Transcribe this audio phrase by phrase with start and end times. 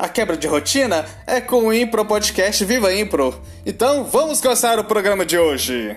[0.00, 3.38] A quebra de rotina é com o Impro Podcast Viva Impro.
[3.66, 5.94] Então vamos começar o programa de hoje.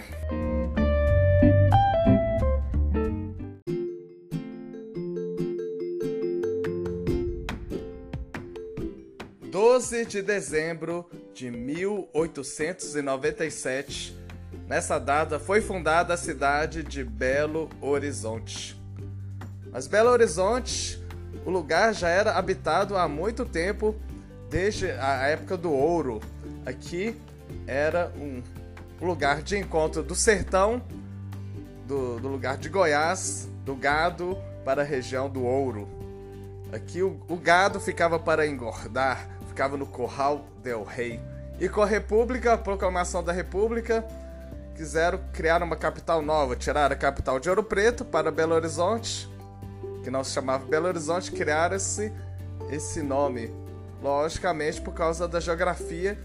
[9.49, 14.17] Doze de dezembro de 1897.
[14.67, 18.77] Nessa data foi fundada a cidade de Belo Horizonte.
[19.71, 21.01] Mas Belo Horizonte
[21.45, 23.95] o lugar já era habitado há muito tempo,
[24.49, 26.21] desde a época do ouro.
[26.65, 27.19] Aqui
[27.67, 28.41] era um
[29.01, 30.81] lugar de encontro do sertão,
[31.85, 35.87] do, do lugar de Goiás, do gado para a região do ouro.
[36.71, 41.19] Aqui o, o gado ficava para engordar, ficava no Corral del Rei.
[41.59, 44.03] E com a República, a proclamação da República,
[44.75, 49.32] quiseram criar uma capital nova, tirar a capital de Ouro Preto para Belo Horizonte
[50.03, 52.11] que não se chamava Belo Horizonte, criara-se
[52.69, 53.51] esse nome,
[54.01, 56.17] logicamente por causa da geografia.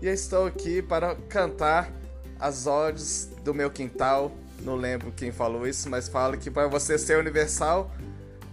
[0.00, 1.90] E estou aqui para cantar
[2.38, 4.30] as odes do meu quintal.
[4.60, 7.90] Não lembro quem falou isso, mas fala que para você ser universal,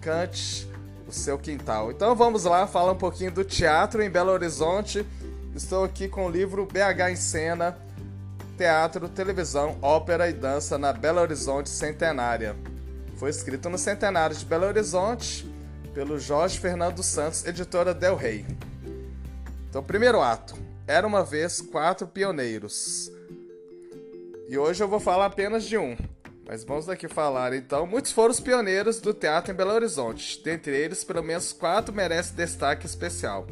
[0.01, 0.67] cante
[1.07, 1.91] o seu quintal.
[1.91, 5.05] Então vamos lá falar um pouquinho do teatro em Belo Horizonte.
[5.55, 7.77] Estou aqui com o livro BH em Cena,
[8.57, 12.55] Teatro, Televisão, Ópera e Dança na Belo Horizonte Centenária.
[13.15, 15.49] Foi escrito no centenário de Belo Horizonte
[15.93, 18.45] pelo Jorge Fernando Santos, editora Del Rey.
[19.69, 20.55] Então, primeiro ato.
[20.85, 23.09] Era uma vez quatro pioneiros.
[24.49, 25.97] E hoje eu vou falar apenas de um.
[26.45, 27.87] Mas vamos aqui falar então.
[27.87, 30.43] Muitos foram os pioneiros do teatro em Belo Horizonte.
[30.43, 33.47] Dentre eles, pelo menos quatro merecem destaque especial.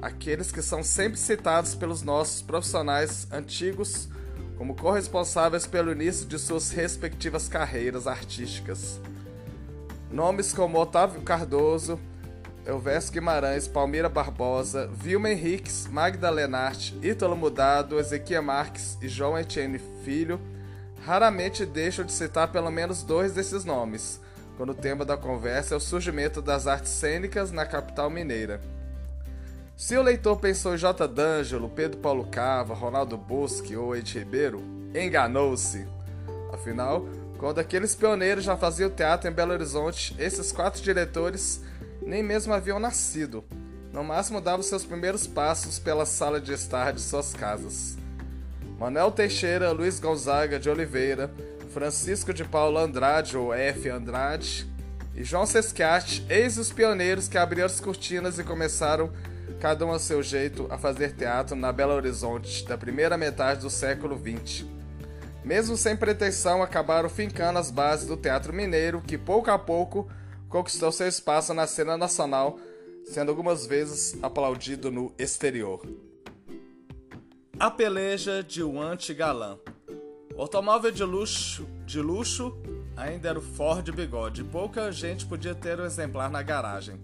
[0.00, 4.08] Aqueles que são sempre citados pelos nossos profissionais antigos
[4.56, 9.00] como corresponsáveis pelo início de suas respectivas carreiras artísticas.
[10.10, 11.98] Nomes como Otávio Cardoso,
[12.64, 19.80] Elvésio Guimarães, Palmira Barbosa, Vilma Henriques, Magda Lenart, Ítalo Mudado, Ezequiel Marques e João Etienne
[20.04, 20.40] Filho
[21.04, 24.20] raramente deixam de citar pelo menos dois desses nomes,
[24.56, 28.60] quando o tema da conversa é o surgimento das artes cênicas na capital mineira.
[29.82, 31.08] Se o leitor pensou em J.
[31.08, 34.62] D'Angelo, Pedro Paulo Cava, Ronaldo Bosque ou Ed Ribeiro,
[34.94, 35.88] enganou-se.
[36.52, 37.04] Afinal,
[37.36, 41.60] quando aqueles pioneiros já faziam teatro em Belo Horizonte, esses quatro diretores
[42.00, 43.42] nem mesmo haviam nascido.
[43.92, 47.98] No máximo davam seus primeiros passos pela sala de estar de suas casas.
[48.78, 51.28] Manuel Teixeira, Luiz Gonzaga de Oliveira,
[51.74, 53.88] Francisco de Paula Andrade ou F.
[53.88, 54.64] Andrade
[55.12, 59.10] e João Sesquiate, eis os pioneiros que abriram as cortinas e começaram
[59.62, 63.70] cada um a seu jeito, a fazer teatro na Belo Horizonte da primeira metade do
[63.70, 64.66] século XX.
[65.44, 70.10] Mesmo sem pretensão, acabaram fincando as bases do teatro mineiro, que pouco a pouco
[70.48, 72.58] conquistou seu espaço na cena nacional,
[73.04, 75.80] sendo algumas vezes aplaudido no exterior.
[77.56, 79.60] A peleja de um anti-galã.
[80.34, 82.52] O automóvel de luxo, de luxo
[82.96, 86.98] ainda era o Ford Bigode, pouca gente podia ter um exemplar na garagem.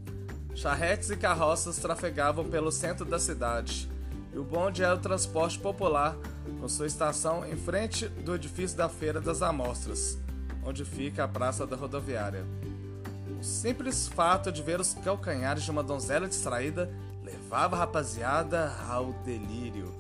[0.59, 3.89] Charretes e carroças trafegavam pelo centro da cidade,
[4.35, 6.17] e o bonde era o transporte popular,
[6.61, 10.19] com sua estação em frente do edifício da Feira das Amostras,
[10.65, 12.45] onde fica a Praça da Rodoviária.
[13.39, 16.91] O simples fato de ver os calcanhares de uma donzela distraída
[17.23, 19.95] levava a rapaziada ao delírio.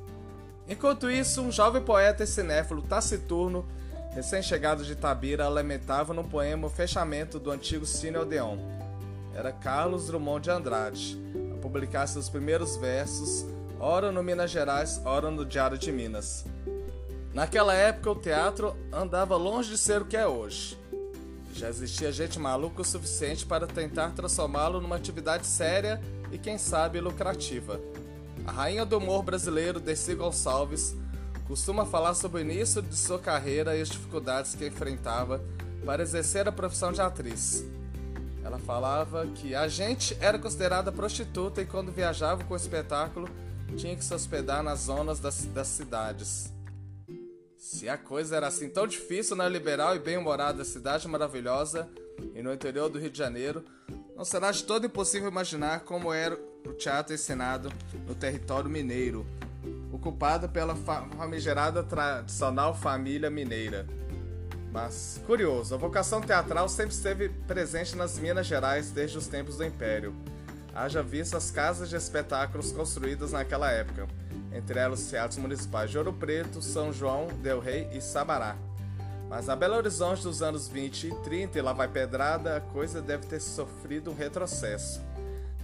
[0.66, 3.64] Enquanto isso, um jovem poeta e cinéfilo taciturno,
[4.10, 8.87] recém-chegado de Tabira, lamentava no poema o fechamento do antigo Cine Odeon
[9.38, 11.16] era Carlos Drummond de Andrade,
[11.54, 13.46] a publicar seus primeiros versos,
[13.78, 16.44] ora no Minas Gerais, ora no Diário de Minas.
[17.32, 20.76] Naquela época, o teatro andava longe de ser o que é hoje.
[21.54, 26.00] Já existia gente maluca o suficiente para tentar transformá-lo numa atividade séria
[26.32, 27.80] e, quem sabe, lucrativa.
[28.44, 30.96] A rainha do humor brasileiro, Desi Gonçalves,
[31.46, 35.40] costuma falar sobre o início de sua carreira e as dificuldades que enfrentava
[35.86, 37.64] para exercer a profissão de atriz.
[38.48, 43.28] Ela falava que a gente era considerada prostituta e quando viajava com o espetáculo
[43.76, 46.50] tinha que se hospedar nas zonas das, das cidades.
[47.58, 51.90] Se a coisa era assim tão difícil na liberal e bem-humorada cidade maravilhosa
[52.34, 53.62] e no interior do Rio de Janeiro,
[54.16, 56.34] não será de todo impossível imaginar como era
[56.66, 57.70] o teatro ensinado
[58.06, 59.26] no território mineiro,
[59.92, 63.86] ocupado pela famigerada tradicional família mineira.
[64.72, 69.64] Mas, curioso, a vocação teatral sempre esteve presente nas Minas Gerais desde os tempos do
[69.64, 70.14] Império.
[70.74, 74.06] Haja visto as casas de espetáculos construídas naquela época,
[74.52, 78.56] entre elas os teatros municipais de Ouro Preto, São João, Del Rey e Sabará.
[79.28, 83.02] Mas a Belo Horizonte dos anos 20 e 30 e lá vai pedrada, a coisa
[83.02, 85.00] deve ter sofrido um retrocesso.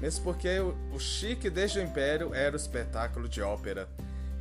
[0.01, 3.89] Mesmo porque o chique desde o Império era o espetáculo de ópera.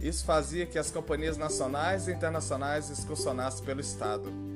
[0.01, 4.52] Isso fazia que as companhias nacionais e internacionais excursionassem pelo estado.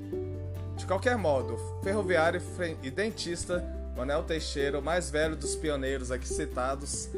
[0.78, 2.40] De qualquer modo, ferroviário
[2.84, 3.66] e dentista
[3.96, 7.10] Manuel Teixeira, o mais velho dos pioneiros aqui citados,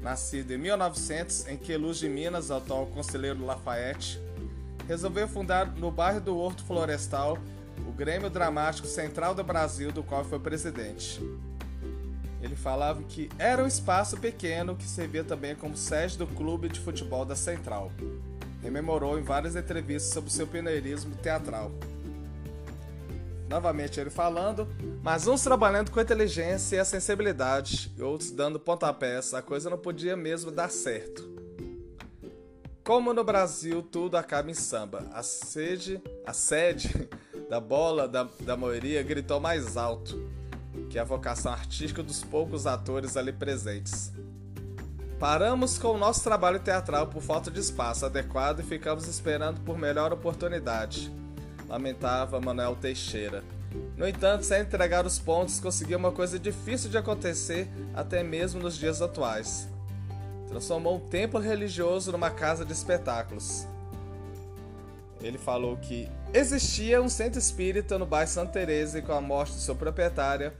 [0.00, 4.20] nascido em 1900 em Queluz de Minas, atual conselheiro Lafayette,
[4.86, 7.36] resolveu fundar no bairro do Horto Florestal
[7.86, 11.20] o Grêmio Dramático Central do Brasil, do qual foi presidente.
[12.40, 16.78] Ele falava que era um espaço pequeno que servia também como sede do clube de
[16.78, 17.90] futebol da Central.
[18.62, 21.72] Rememorou em várias entrevistas sobre seu pioneirismo teatral.
[23.50, 24.68] Novamente ele falando,
[25.02, 29.76] mas uns trabalhando com inteligência e a sensibilidade, e outros dando pontapés, a coisa não
[29.76, 31.28] podia mesmo dar certo.
[32.84, 37.08] Como no Brasil tudo acaba em samba, a sede, a sede
[37.48, 40.30] da bola da, da maioria gritou mais alto
[40.88, 44.12] que a vocação artística dos poucos atores ali presentes.
[45.18, 49.76] Paramos com o nosso trabalho teatral por falta de espaço adequado e ficamos esperando por
[49.76, 51.12] melhor oportunidade
[51.70, 53.44] lamentava Manuel Teixeira.
[53.96, 58.76] No entanto, sem entregar os pontos, conseguiu uma coisa difícil de acontecer até mesmo nos
[58.76, 59.68] dias atuais.
[60.48, 63.66] Transformou um templo religioso numa casa de espetáculos.
[65.22, 69.52] Ele falou que existia um centro espírita no bairro Santa Teresa e com a morte
[69.52, 70.52] de sua proprietária,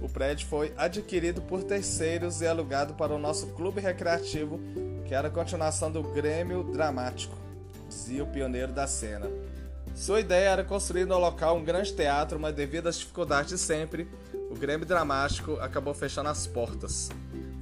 [0.00, 4.60] o prédio foi adquirido por terceiros e alugado para o nosso clube recreativo,
[5.06, 7.36] que era a continuação do Grêmio Dramático,
[7.88, 9.30] dizia o pioneiro da cena.
[9.94, 14.08] Sua ideia era construir no local um grande teatro, mas devido às dificuldades de sempre,
[14.50, 17.10] o Grêmio Dramático acabou fechando as portas.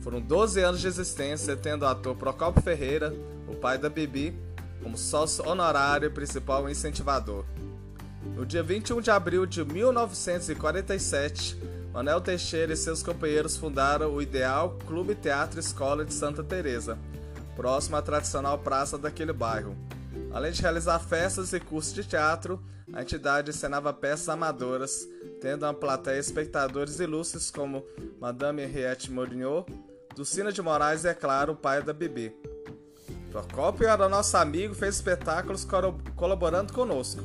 [0.01, 3.13] Foram 12 anos de existência, tendo o ator Procopio Ferreira,
[3.49, 4.35] o pai da Bibi,
[4.83, 7.45] como sócio honorário e principal incentivador.
[8.35, 11.57] No dia 21 de abril de 1947,
[11.93, 16.97] Manuel Teixeira e seus companheiros fundaram o Ideal Clube Teatro Escola de Santa Teresa,
[17.57, 19.77] próximo à tradicional praça daquele bairro.
[20.33, 22.63] Além de realizar festas e cursos de teatro,
[22.93, 25.09] a entidade encenava peças amadoras,
[25.41, 27.85] tendo uma plateia de espectadores ilustres como
[28.21, 29.67] Madame Henriette Mourinho,
[30.15, 32.35] Dulcina de Moraes e, é claro, o pai da Bibi.
[33.31, 35.67] Procópio era nosso amigo fez espetáculos
[36.17, 37.23] colaborando conosco,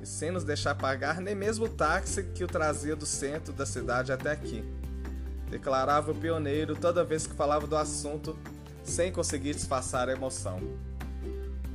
[0.00, 3.64] e sem nos deixar pagar nem mesmo o táxi que o trazia do centro da
[3.66, 4.62] cidade até aqui.
[5.50, 8.38] Declarava o pioneiro toda vez que falava do assunto,
[8.84, 10.60] sem conseguir disfarçar a emoção.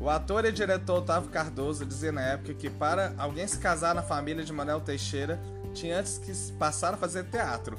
[0.04, 4.04] O ator e diretor Otávio Cardoso dizia na época que para alguém se casar na
[4.04, 5.40] família de Manuel Teixeira
[5.74, 7.78] tinha antes que passar a fazer teatro.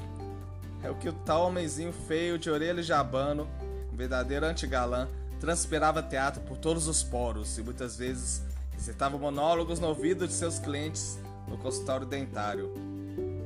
[0.81, 3.47] É o que o tal homenzinho feio de orelha de abano,
[3.93, 5.07] um verdadeiro antigalã,
[5.39, 8.41] transpirava teatro por todos os poros e muitas vezes
[8.71, 12.73] recitava monólogos no ouvido de seus clientes no consultório dentário.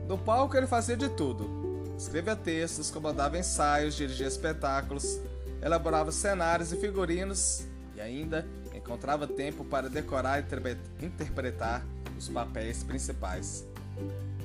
[0.08, 1.84] No palco ele fazia de tudo.
[1.98, 5.20] Escrevia textos, comandava ensaios, dirigia espetáculos,
[5.62, 8.48] elaborava cenários e figurinos e ainda
[8.90, 11.86] encontrava tempo para decorar e interpretar
[12.18, 13.64] os papéis principais.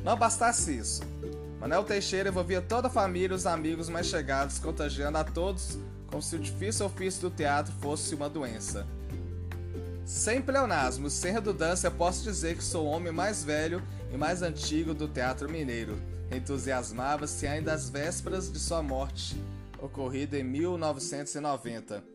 [0.04, 1.02] Não bastasse isso,
[1.58, 6.20] Manuel Teixeira envolvia toda a família e os amigos mais chegados, contagiando a todos como
[6.20, 8.86] se o difícil ofício do teatro fosse uma doença.
[10.04, 13.82] Sem pleonasmo, sem redundância, posso dizer que sou o homem mais velho
[14.12, 15.98] e mais antigo do teatro mineiro.
[16.30, 19.42] Entusiasmava-se ainda às vésperas de sua morte,
[19.80, 22.13] ocorrida em 1990.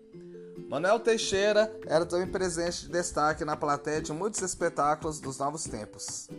[0.69, 6.29] Manuel Teixeira era também presente de destaque na plateia de muitos espetáculos dos novos tempos.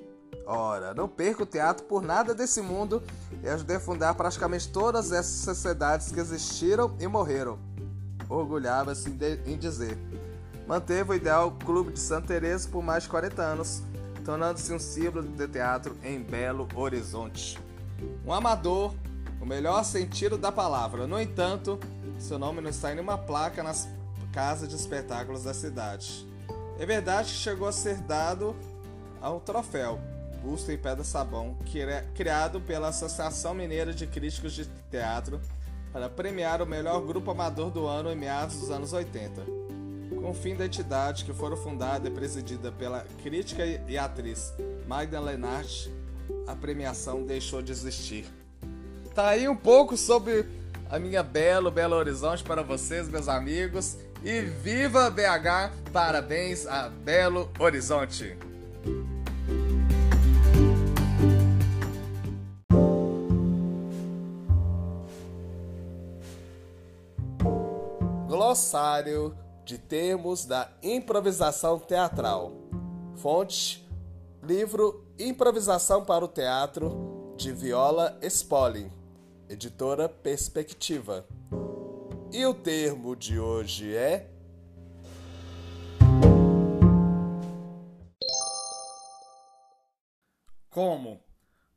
[0.46, 3.02] Ora, não perco o teatro por nada desse mundo
[3.42, 7.58] e ajudei a fundar praticamente todas essas sociedades que existiram e morreram.
[8.28, 9.10] Orgulhava-se
[9.46, 9.99] em dizer.
[10.64, 13.82] Manteve o ideal Clube de Santa Teresa por mais de 40 anos,
[14.25, 17.58] tornando-se um símbolo de teatro em Belo Horizonte.
[18.25, 18.94] Um amador,
[19.40, 21.08] o melhor sentido da palavra.
[21.08, 21.80] No entanto,
[22.20, 23.88] seu nome não está em nenhuma placa nas
[24.32, 26.26] casa de espetáculos da cidade.
[26.78, 28.56] É verdade que chegou a ser dado
[29.20, 30.00] a um troféu,
[30.42, 31.56] busto em pedra sabão,
[32.14, 35.40] criado pela Associação Mineira de Críticos de Teatro
[35.92, 39.42] para premiar o melhor grupo amador do ano em meados dos anos 80.
[40.20, 44.52] Com o fim da entidade, que foi fundada e presidida pela crítica e atriz
[44.87, 45.88] Magda Lenart,
[46.46, 48.26] a premiação deixou de existir.
[49.14, 50.46] Tá aí um pouco sobre
[50.88, 53.96] a minha belo Belo Horizonte para vocês, meus amigos.
[54.22, 55.90] E viva BH!
[55.90, 58.36] Parabéns a Belo Horizonte!
[68.28, 69.34] Glossário
[69.64, 72.52] de termos da improvisação teatral.
[73.16, 73.88] Fonte:
[74.42, 78.92] livro Improvisação para o Teatro de Viola Spolin,
[79.48, 81.24] editora Perspectiva.
[82.32, 84.30] E o termo de hoje é
[90.70, 91.20] Como?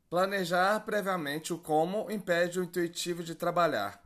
[0.08, 4.00] Planejar previamente o como impede o intuitivo de trabalhar.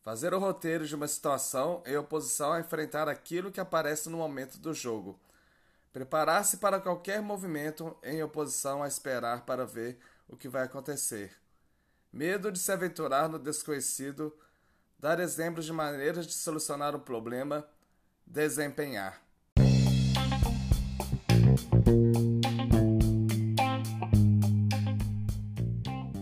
[0.00, 4.58] Fazer o roteiro de uma situação em oposição a enfrentar aquilo que aparece no momento
[4.58, 5.18] do jogo.
[5.92, 11.36] Preparar-se para qualquer movimento em oposição a esperar para ver o que vai acontecer.
[12.12, 14.32] Medo de se aventurar no desconhecido.
[15.04, 17.62] Dar exemplos de maneiras de solucionar um problema.
[18.26, 19.20] Desempenhar.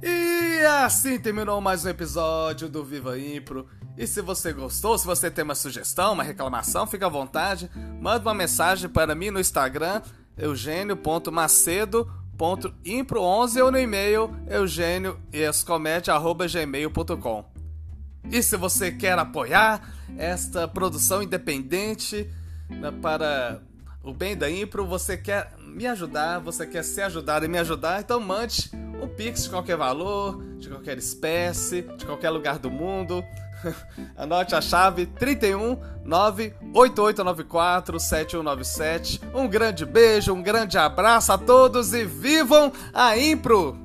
[0.03, 3.67] E assim terminou mais um episódio do Viva Impro.
[3.97, 7.71] E se você gostou, se você tem uma sugestão, uma reclamação, fica à vontade,
[8.01, 10.01] manda uma mensagem para mim no Instagram,
[10.37, 12.25] eugênio.macedo.com
[12.85, 17.45] impro11 ou no e-mail eugênioescomete.gmail.com
[18.29, 22.29] E se você quer apoiar esta produção independente
[22.69, 23.61] né, para
[24.03, 28.01] o bem da Impro, você quer me ajudar, você quer se ajudar e me ajudar,
[28.01, 28.69] então mande
[29.01, 33.23] um Pix de qualquer valor, de qualquer espécie, de qualquer lugar do mundo.
[34.15, 39.21] Anote a chave 31 98894 7197.
[39.33, 43.84] Um grande beijo, um grande abraço a todos e vivam a Impro!